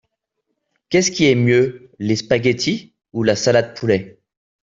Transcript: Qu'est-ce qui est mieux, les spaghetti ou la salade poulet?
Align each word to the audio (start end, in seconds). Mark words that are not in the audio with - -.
Qu'est-ce 0.89 1.11
qui 1.11 1.25
est 1.25 1.35
mieux, 1.35 1.91
les 1.99 2.15
spaghetti 2.15 2.95
ou 3.13 3.21
la 3.21 3.35
salade 3.35 3.75
poulet? 3.77 4.17